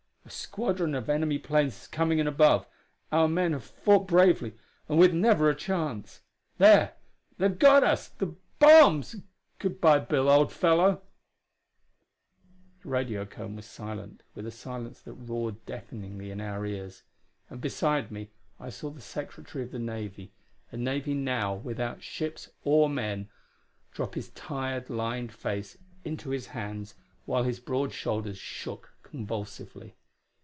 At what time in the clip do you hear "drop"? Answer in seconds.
23.91-24.15